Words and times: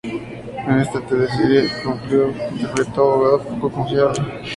En 0.65 0.79
esta 0.79 0.99
teleserie, 1.05 1.69
Claudio 1.83 2.33
interpretó 2.53 3.03
a 3.03 3.15
un 3.17 3.21
abogado 3.39 3.43
poco 3.61 3.71
confiable. 3.71 4.39